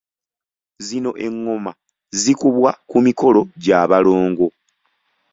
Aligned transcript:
Zino 0.85 1.11
engoma 1.25 1.71
zikubwa 2.21 2.69
ku 2.89 2.97
mikolo 3.05 3.41
gya 3.63 3.79
balongo. 3.89 4.47